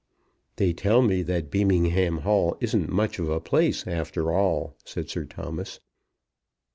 [0.55, 5.25] "They tell me that Beamingham Hall isn't much of a place after all," said Sir
[5.25, 5.79] Thomas.